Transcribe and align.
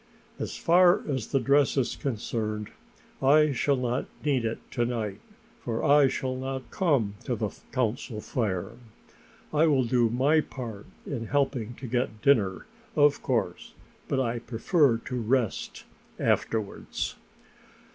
As 0.39 0.57
far 0.57 1.03
as 1.07 1.27
the 1.27 1.39
dress 1.39 1.77
is 1.77 1.95
concerned, 1.95 2.71
I 3.21 3.51
shall 3.51 3.75
not 3.77 4.07
need 4.25 4.45
it 4.45 4.57
to 4.71 4.83
night, 4.83 5.19
for 5.63 5.83
I 5.83 6.07
shall 6.07 6.35
not 6.35 6.71
come 6.71 7.13
to 7.25 7.35
the 7.35 7.49
Council 7.71 8.19
Fire. 8.19 8.71
I 9.53 9.67
will 9.67 9.83
do 9.83 10.09
my 10.09 10.41
part 10.41 10.87
in 11.05 11.27
helping 11.27 11.75
to 11.75 11.85
get 11.85 12.19
dinner, 12.23 12.65
of 12.95 13.21
course, 13.21 13.75
but 14.07 14.19
I 14.19 14.39
prefer 14.39 14.97
to 14.97 15.21
rest 15.21 15.83
afterwards." 16.19 17.15